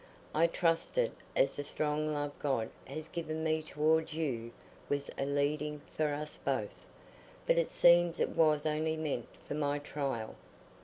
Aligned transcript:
I 0.33 0.47
trusted 0.47 1.11
as 1.35 1.55
the 1.55 1.63
strong 1.63 2.11
love 2.11 2.31
God 2.39 2.71
has 2.87 3.07
given 3.07 3.43
me 3.43 3.61
towards 3.61 4.13
you 4.15 4.51
was 4.89 5.11
a 5.15 5.27
leading 5.27 5.83
for 5.95 6.07
us 6.07 6.39
both; 6.43 6.73
but 7.45 7.59
it 7.59 7.69
seems 7.69 8.19
it 8.19 8.29
was 8.29 8.65
only 8.65 8.97
meant 8.97 9.27
for 9.45 9.53
my 9.53 9.77
trial. 9.77 10.33